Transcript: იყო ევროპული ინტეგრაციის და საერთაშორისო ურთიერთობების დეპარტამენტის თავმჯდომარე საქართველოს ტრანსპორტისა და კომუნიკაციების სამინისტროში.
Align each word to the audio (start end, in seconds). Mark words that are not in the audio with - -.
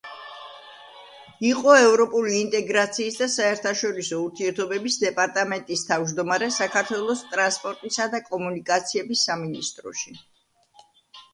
იყო 1.47 1.73
ევროპული 1.79 2.31
ინტეგრაციის 2.37 3.17
და 3.23 3.27
საერთაშორისო 3.33 4.21
ურთიერთობების 4.27 4.97
დეპარტამენტის 5.03 5.83
თავმჯდომარე 5.89 6.47
საქართველოს 6.57 7.21
ტრანსპორტისა 7.35 8.09
და 8.15 8.23
კომუნიკაციების 8.31 9.27
სამინისტროში. 9.29 10.15